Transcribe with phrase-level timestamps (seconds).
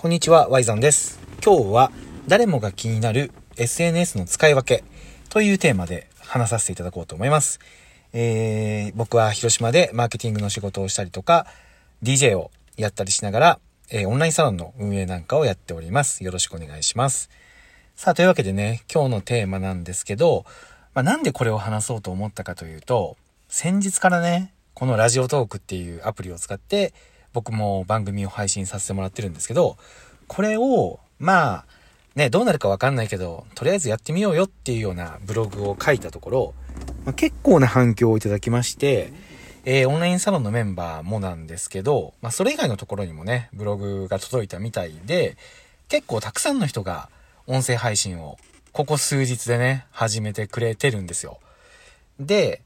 [0.00, 1.18] こんにちは、ワイザンです。
[1.44, 1.90] 今日は
[2.28, 4.84] 誰もが気になる SNS の使い分け
[5.28, 7.58] というテーマで話させていただこうと思います。
[8.12, 11.48] えー、僕は広島でマーケティングの仕事をしたりとか、
[12.04, 13.58] DJ をやったりしながら、
[13.90, 16.22] えーオンラインサロンの運営なんかをやっております。
[16.22, 17.28] よろしくお願いします。
[17.96, 20.44] さあ、というわけでね、今日のテーマなんですけど、
[20.94, 23.16] まあ、なんでこれを話そうと思ったかというと、
[23.48, 26.94] 先日からね、このラジオトークっていうアプリを使って、
[27.32, 29.76] 僕も番組を配信させてもらってるんですけど、
[30.26, 31.64] これを、まあ、
[32.14, 36.54] ね、どうなるかわかんないけど、とりあえずやってみようよっていうようなブログを書いたところ、
[37.04, 39.12] まあ結構な反響をいただきまして、
[39.64, 45.36] えーオンラインサロンのメンバーもなんですけど、まあ、それ以外のところにもね、ブログが届いたみたいで、
[45.88, 47.08] 結構たくさんの人が
[47.46, 48.38] 音声配信を、
[48.72, 51.38] ここ数日でね、始めてくれてるんですよ。
[52.18, 52.62] で、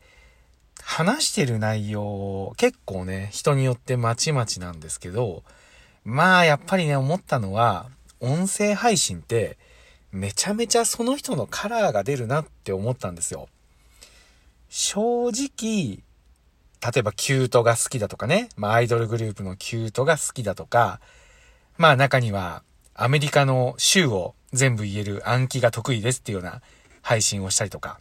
[0.85, 5.43] 話してる内容、結構ね、人によってまちまちなんですけど、
[6.05, 7.87] まあ、やっぱりね、思ったのは、
[8.21, 9.57] 音声配信って、
[10.11, 13.49] めちゃめちゃその人のカラーが出るなって思ったんですよ。
[14.69, 16.03] 正直、
[16.83, 21.01] 例えばキュートが好きだとかね、まあアイドルグループのキュートが好きだとか、
[21.79, 22.63] まあ中には
[22.95, 26.61] アメリカの州を全部言える暗記が得意ですっていうような
[27.01, 28.01] 配信をしたりとか、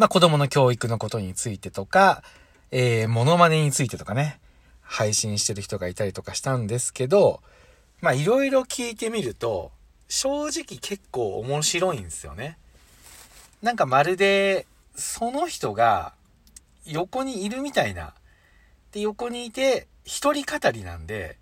[0.00, 2.22] まあ子供の教育のことについてとか、
[2.70, 4.40] えー、モノマネについてとかね、
[4.80, 7.42] 配信してる人がいたりとかしたんですけど、
[8.00, 9.72] まあいろいろ聞いてみると、
[10.08, 12.56] 正直結構面白いんですよね。
[13.60, 14.64] なんかまるで、
[14.96, 16.14] その人が
[16.86, 18.14] 横にいるみたいな。
[18.92, 21.36] で、横にいて、一人語りなんで、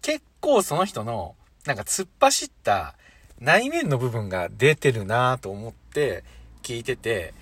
[0.00, 1.34] 結構その人の、
[1.66, 2.94] なんか突っ走った
[3.38, 6.24] 内面の部分が出てるなと思って
[6.62, 7.34] 聞いてて、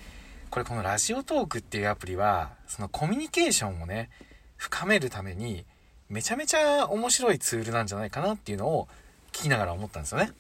[0.51, 4.11] これこのラジオトークっていうアプリは、そのコミュニケーションをね、
[4.57, 5.65] 深めるために、
[6.09, 8.89] めちゃめちゃ面白いツールなんじゃないかなっていうのを
[9.31, 10.33] 聞きながら思ったんですよね。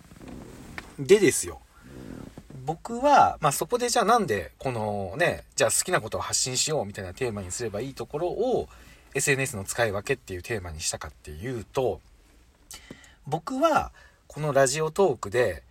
[0.98, 1.60] でですよ。
[2.66, 8.68] 僕は、まあ、そこでじゃあなんで、このね、じゃあ好きなことを発信しようみたいなテーマにすればいいところを、
[9.14, 12.00] SNS の使い分けっていうテーマにしたかっていうと、
[13.28, 13.92] 僕は、
[14.26, 15.62] このラジオトークで、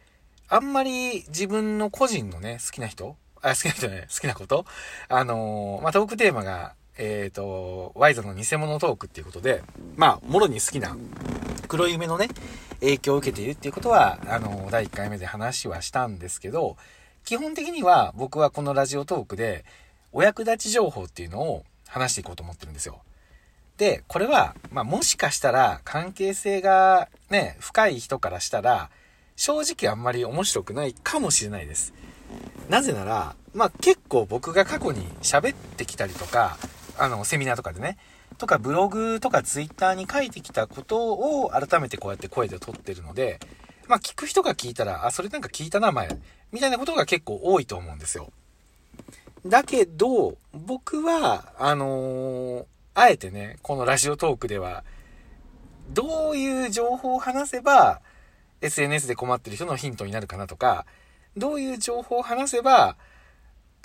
[0.47, 4.65] あんまり自分の個人のね、好きな人あ、好きな人ね、好きなこと？
[5.07, 9.63] あのーまあ、トークテーマが、えっ、と、ワイズの偽物トークっていうことで、
[9.95, 10.97] まあ、もろに好きな、
[11.67, 12.27] 黒い夢のね、
[12.81, 16.77] 影響を受けているっていうことは、あの、第1回目で話はしたんですけど、
[17.23, 19.63] 基本的には僕はこのラジオトークで、
[20.11, 23.01] お役立ち情報っていうのを話していこうと思ってるんですよ。
[23.77, 28.89] で、これは、まあ、もしかしたら関係性がね、深い人からしたら、
[29.35, 31.93] 正直あんまり面白くないかもしれないです。
[32.69, 36.57] なぜなら、まあ、結構僕が過去に喋ってきたりとか、
[36.97, 37.97] あの、セミナーとかでね、
[38.37, 43.39] とかブログとかツイッターに書いてきたことを改めてこうやって声で撮ってるので、
[43.87, 46.09] まあ聞く人が聞いたら、あ、それなんか聞いたな、前。
[46.51, 48.31] みたいなことが結構多いと思うんですよ。
[49.45, 52.65] だけど、僕は、あのー
[52.95, 54.83] あえてね、このラジオトークでは、
[55.89, 58.01] どういう情報を話せば、
[58.61, 60.85] SNS で困ってる人のヒントになるかなとか、
[61.37, 62.95] どういう情報を話せば、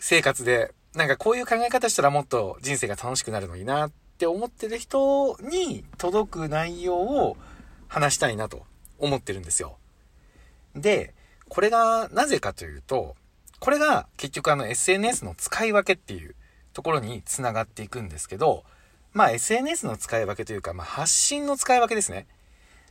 [0.01, 7.37] 生活で、なんかこういう考え方したらもっと人生が楽しくなるのになって思ってる人に届く内容を
[7.89, 8.63] 話したいなと
[8.99, 9.77] 思ってるんですよ。
[10.75, 11.15] で、
[11.49, 13.17] これがなぜかというと、
[13.61, 16.35] これが結局あの SNS の使い分けっていう
[16.73, 18.65] ところにつながっていくんですけど、
[19.13, 22.27] まあ SNS の使い分けというか、まあ発信の使い分けですね。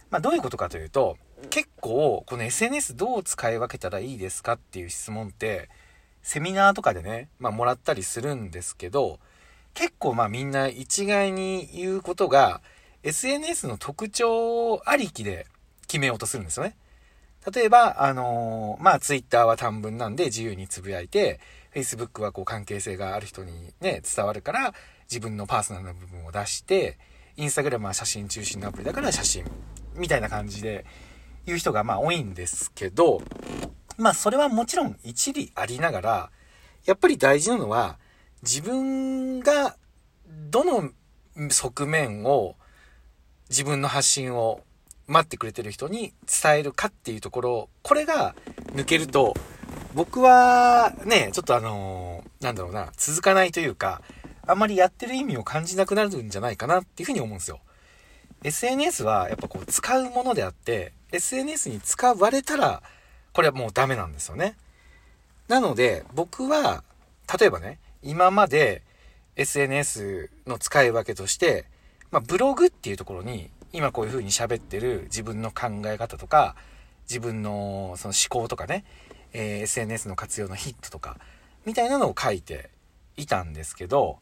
[0.10, 1.18] まあどういうことかというと、
[1.50, 5.70] 結構この SNS どう使い分けたらいいですかっていう質問って、
[6.22, 9.20] セミナーとかでね、まあもらったりするんですけど、
[9.74, 12.62] 結構まあみんな一概に言うことが、
[13.04, 15.46] SNS の特徴ありきで
[15.88, 16.76] 決めようとするんですよね。
[17.54, 21.42] 例えば、あのーまあ、ツイッターは短文なんで自由につぶやいて、
[21.76, 24.74] Facebook はこう関係性がある人にね、伝わるから、
[25.10, 26.98] 自分のパーソナルな部分を出して、
[27.36, 29.44] Instagram は写真中心のアプリだから写真、
[29.96, 30.86] みたいな感じで
[31.46, 33.22] 言う人がまあ多いんですけど、
[33.98, 36.30] まあそれはもちろん一理ありながら、
[36.86, 37.98] やっぱり大事なのは、
[38.42, 39.78] 自分が
[40.50, 40.90] どの
[41.50, 42.56] 側面を
[43.50, 44.62] 自分の発信を
[45.08, 46.14] 待ってくれてる人に
[46.44, 48.36] 伝えるかっていうところ、これが
[48.74, 49.34] 抜けると、
[49.94, 54.02] 僕はね、ちょっとあのーなんだろうな、続かないというか、
[54.46, 57.60] あんまりやってる意味を感じなくなるんじゃないかなっていうふうに思うんですよ。
[58.44, 62.82] SNS はやっぱこう使うものであって、SNS に使われたら、
[63.34, 64.56] これはもうダメなんですよね。
[65.48, 66.84] なので、僕は、
[67.40, 68.82] 例えばね、今まで
[69.36, 71.66] SNS の使い分けとして、
[72.10, 76.56] まあ、ブログっていうところに今こういう風に喋ってる自分の考え方とか、
[77.08, 78.84] 自分のその思考とかね、
[79.34, 81.18] えー、SNS の活用のヒットとか、
[81.66, 82.72] みたいなのを書いて
[83.18, 84.18] いたんですけど、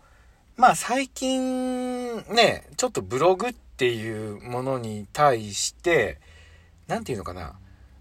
[0.58, 6.20] まあ最近ね、ちょっとブログっていうものに対して、
[6.88, 7.56] 何て言うのかな、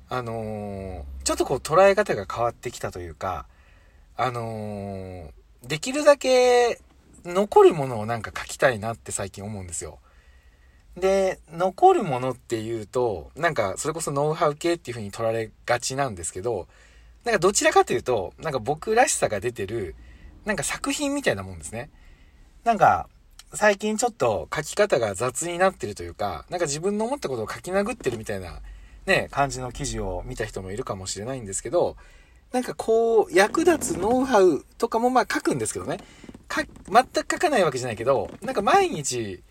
[0.09, 3.47] あのー、ちょっとこう捉え方が変わってきたというか、
[4.17, 5.31] あのー、
[5.67, 6.81] できるだけ
[7.25, 9.99] 残るものをなんか書きたいなって最近思うんですよ。
[10.97, 16.67] で、残るものっていうと、なんかそれこそノウハウ系っていう風に取られがちなんですけど、
[17.25, 19.95] なんかどちらかというと、なんか僕らしさが出てる、
[20.45, 21.91] なんか作品みたいなもんですね。
[22.65, 23.09] なんか、
[23.53, 28.61] 最近ちょっと書き方が雑になってるというか、なんか自分の思ったことを書き殴ってるみたいな、
[29.07, 31.97] ね、感じの記事を見た人もいるかもしれないんですけど、
[32.53, 35.99] なんかこう、役立つノウハウとかもまあ書くんですけどね。
[36.47, 39.43] か、全く書かないわけじゃないけど、なんか毎日、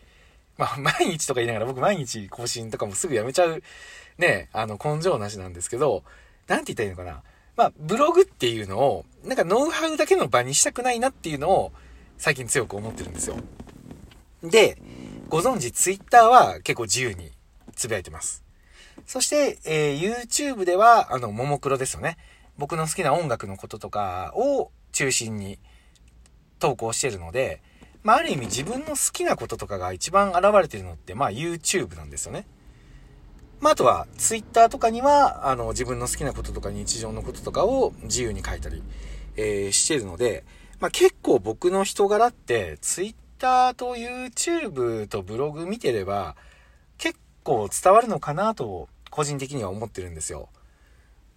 [0.57, 3.63] まあ 毎日とか言いながら僕毎日更新とかもすぐやめちゃう、
[4.17, 6.03] ね、あの根性なしなんですけど、
[6.47, 7.23] なんて言ったらいいのかな。
[7.57, 11.73] まあブログっていうのを、なんかノウハウだけの場にしたくないなっていうのを
[12.17, 13.37] 最近強く思ってるんですよ。
[14.43, 14.81] で、
[15.29, 17.31] ご存知 Twitter は結構自由に
[17.75, 18.43] つぶやいてます。
[19.05, 22.17] そして、えー、YouTube では、あの、ももクロですよね。
[22.57, 25.59] 僕の好きな音楽のこととかを中心に
[26.59, 27.61] 投稿してるので、
[28.03, 32.45] まあ、ある意味自分の好きなこととかが一番現れてるのって、まあ、YouTube なんですよね。
[33.59, 38.83] まあ、あとは、Twitter とかには、あの、自分の好きなこととか日常のこととかを自由に書いたり、
[39.35, 40.45] えー、してるので、
[40.79, 46.35] まあ、結構僕の人柄って、ツイ Twitter と YouTube とブログ見てれば、
[46.97, 50.49] 結構伝わるのかなと、個人的には思ってるんですよ。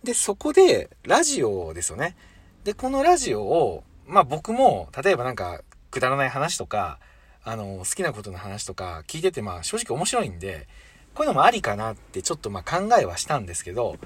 [0.03, 2.17] で、そこで、ラジオですよね。
[2.65, 5.63] で、このラジオを、まあ僕も、例えばなんか、
[5.93, 6.99] くだらない話とか、
[7.45, 10.67] あの、好きなことの話とか聞いてて、まあ正直面白いんで、
[11.15, 13.97] こういうのもありかなってちょっとまあ考えはしたんですけど、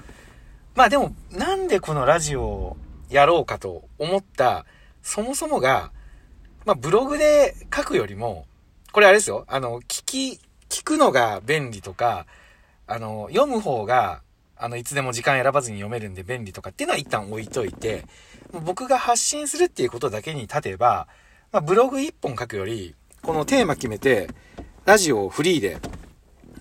[0.75, 2.77] まあでも、なんでこのラジオを
[3.09, 4.65] やろうかと思った、
[5.01, 5.91] そもそもが、
[6.67, 8.45] まあブログで書くよりも、
[8.91, 12.27] これあれですよ、あの、聞き、聞くのが便利とか、
[12.85, 14.21] あの、読む方が
[14.59, 18.05] あの、いつでも時間選ばずに読めるんで便利とかっていうのは一旦置いといて、
[18.65, 21.07] 僕が発信するっていうことだけに立てば、
[21.51, 24.29] まあ、ブログ一本書くより、このテーマ決めて、
[24.85, 25.77] ラジオをフリーで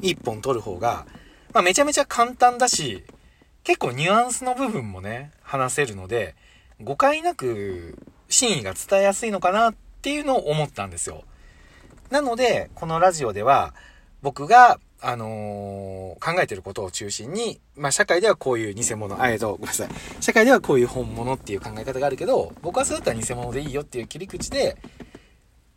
[0.03, 1.07] 一本撮る方が、
[1.55, 3.05] まあ、めちゃめちゃ簡単だし、
[3.65, 6.35] 結構ニュアンスの部分もね、話せるので、
[6.83, 7.97] 誤解なく
[8.29, 9.75] 真意が伝えやすいのかなっ
[10.07, 11.25] ていうのを思ったんですよ。
[12.11, 13.75] なので、このラジオでは、
[14.23, 19.89] 僕があのー、考えてることを中心に、まあ、社会ではこういう偽物、あ、えっと、ごめんなさい。
[20.21, 24.77] 社会ではこういう本物っていう考え方があるけど、僕はそうだったら偽物でいいよっていう切り口で、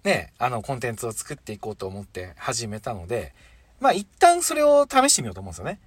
[0.03, 3.33] ね、あの、コンテンツを作っていこうと思って始めたので、
[3.79, 5.79] まあ、一旦それを試してみようと思うんですよね。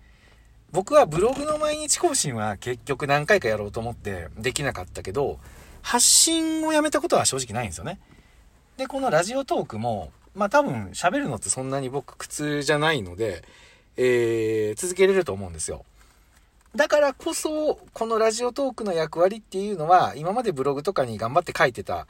[0.72, 5.38] 僕はブログの毎日更新は結局何回かやろうと思ってできなかったけど、
[5.82, 7.98] 発信をやめたことは正直ないんですよね。
[8.76, 13.42] で、このラジオトークも、まあ多分喋るのってそんなに僕苦痛じゃないので、
[13.96, 15.84] えー、続けれると思うんですよ。
[16.74, 22.06] だからこそ、このラジオトークの役割っていうのは、今までブログとかに頑張って書いてた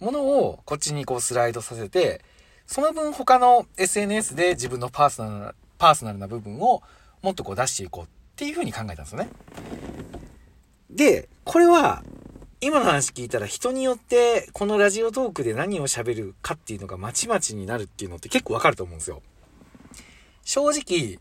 [0.00, 2.22] ものをこっちにこうスライドさせて、
[2.66, 6.82] その分他の SNS で自分のパーソナル、パーソナルな部分を
[7.22, 9.28] もっとこう出していこうっていう風に考えたんですよね。
[10.90, 12.02] で、これは
[12.62, 19.20] 今の話聞いたら人によってこのラジオトークで何を喋るかっていうのがまちまちになるっていうのって結構わかると思うんですよ。
[20.42, 21.18] 正直、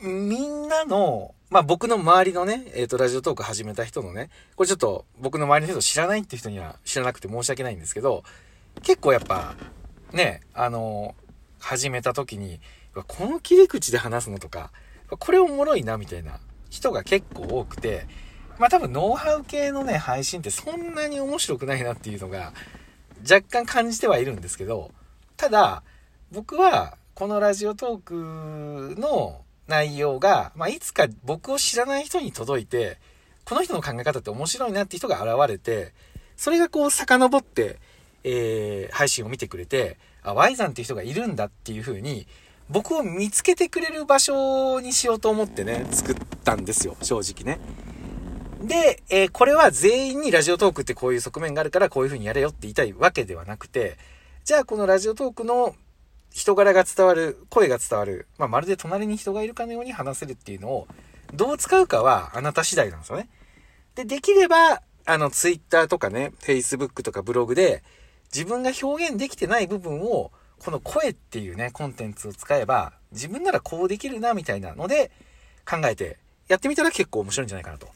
[0.00, 8.22] みんなの、まあ僕の周りのね、えっ、ー、と、ラジオトーク始めた人のね、これちょっと僕の周りの人知らないって人には知らなくて申し訳ないんですけど、
[8.82, 9.56] 結構やっぱ、
[10.12, 11.16] ね、あの、
[11.58, 12.60] 始めた時に、
[13.08, 14.70] この切り口で話すのとか、
[15.08, 16.38] これおもろいなみたいな
[16.70, 18.06] 人が結構多くて、
[18.62, 22.52] まあ多分ノウハウ系のね、配信ってそんなに面白くないなっていうのが
[23.28, 24.92] 若干感じてはいるんですけど、
[25.36, 25.82] ただ
[26.30, 32.98] 僕はこのラジオトークの内容が、まあいつか僕を知らない人に届いて、
[33.44, 35.92] この人の考え方って面白いなって人が現れて、
[36.36, 37.80] それがこう遡って、
[38.22, 42.28] えー、配信を見てくれて、あ、Y さんっていう人がいるんだっていう風に、
[42.70, 47.60] 僕を見つけてくれる場所にしようと思ってね、作ったんですよ、正直ね。
[48.62, 53.96] で、えー、これは全員にラジオトークってこういう側面があるからこういう風にやれよって言いたいわけではなくて、
[54.44, 55.74] じゃあこのラジオトークの
[56.30, 60.88] 人柄が伝わる、声が伝わる、まあ、まるで隣に人がいるかのように話せるっていうのを、
[61.34, 63.28] どう使うかはあなた次第なんですよね。
[63.94, 67.82] で、できれば、あの、ツイッターとかね、フェイスブックとかブログで、
[68.32, 75.10] 自分が表現できてない部分を、この声っていうね、コンテンツを使えば、自分ならこうできるな、みたいなので、
[75.68, 77.88] 考えて、やってみたら結構面白いんじゃないかなと。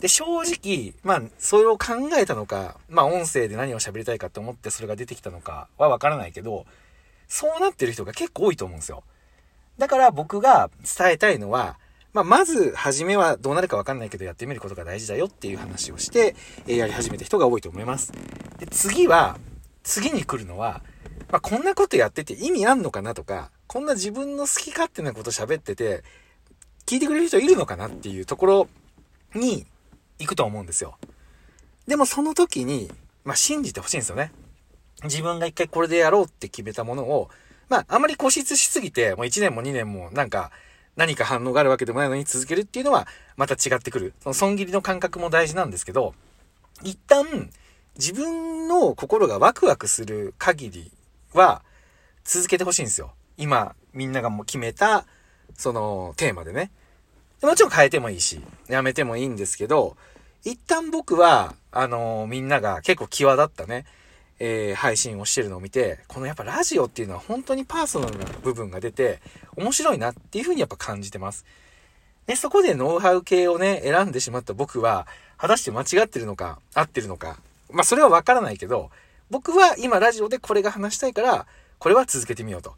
[0.00, 6.66] で、正直、まあ、それを考えたのか、まあ、音声で何を喋りたいかと思ってそれが出てきたのかはわからないけど、
[7.28, 9.04] そうなってる人が結構多いと思うんですよ。
[9.78, 11.78] だから僕が伝えたいのは、
[12.12, 16.34] まあ、まず、初めはどうなるかわかんないけど、やってみることが大事だよっていう話をして、
[16.66, 18.12] え、やり始めた人が多いと思います。
[18.58, 19.38] で、次は、
[19.84, 20.82] 次に来るのは、
[21.30, 26.02] まあ、こんなことやってて意味あんのかなとか、こんな自分の好き勝手なこと喋ってて、
[26.84, 28.68] 聞いてくれる人いるのかなっていうところ
[29.34, 29.64] に
[30.20, 30.96] 行くと思うんですよ。
[31.88, 32.90] でもその時に、
[33.24, 34.32] まあ、信じてほしいんですよね。
[35.02, 37.30] 自分が一回これでやろうって決めたものを、
[37.68, 40.52] まあ、あまり固執しすぎて、もう1年も2年もなんか、
[40.96, 44.12] 何か反応があるわけでもないのに続けるっていうのはまた違ってくる。
[44.20, 46.14] その損切りの感覚も大事なんですけど、
[46.82, 47.50] 一旦
[47.96, 50.92] 自分の心がワクワクする限り
[51.32, 51.62] は
[52.24, 53.12] 続けてほしいんですよ。
[53.36, 55.06] 今、みんながもう決めた、
[55.54, 56.70] そのテーマでね。
[57.42, 59.96] もちろん変えてもいいし、やめてもいいんですけど、
[60.44, 63.84] 一旦僕は、あのー、みんなが結構際立ったね、
[64.38, 69.20] えー、配信をしてるのを見て、このやっぱラジオっていうのは本当にパーソナルな部分が出て、
[69.56, 71.44] 面白いなっていうふうにやっぱ感じてます。
[72.26, 75.06] で、そこでノウハウ系をね、選んでしまった僕は、
[75.36, 77.38] 果たして間違ってるのか、合ってるのか、
[77.70, 78.90] まあそれはわからないけど、
[79.30, 81.46] 僕は今ラジオでこれが話したいから、
[81.78, 82.74] これは続けてみようと。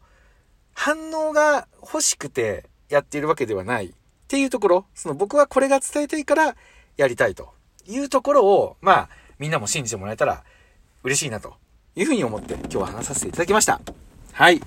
[0.74, 3.92] 反応が欲しくてやっているわけではないっ
[4.26, 6.56] ていうところ、その僕はこれが伝えたいから
[6.96, 7.52] やりたいと
[7.86, 9.08] いうところを、まあ
[9.38, 10.44] みんなも信じてもらえたら
[11.02, 11.54] 嬉しいなと
[11.96, 13.80] いうふうに思って今日は話させていただきました。
[14.32, 14.60] はい。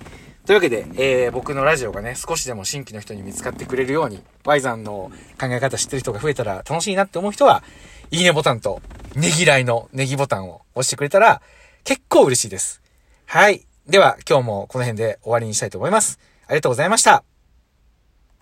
[0.46, 7.64] というわけで、えー、僕のラジオがね、少しでも新規の人に見つかってくれるように、Y さんの考え方知ってる人が増えたら楽しいなって思う人は、
[8.12, 8.80] いいねボタンと、
[9.16, 11.42] ねぎらいのネギボタンを押してくれたら、
[11.82, 12.80] 結構嬉しいです。
[13.24, 13.66] はい。
[13.88, 16.20] では、今日もこの辺で終わりにしたいと思います。
[16.46, 17.35] ありがとうございました。